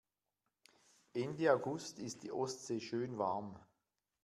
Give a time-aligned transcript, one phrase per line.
[1.13, 3.55] Ende August ist die Ostsee schön warm.